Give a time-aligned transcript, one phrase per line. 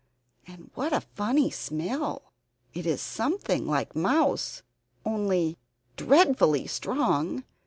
[0.47, 2.31] And what a funny smell?
[2.73, 4.63] It is something like mouse,
[5.05, 5.59] only
[5.95, 7.43] dreadfully strong.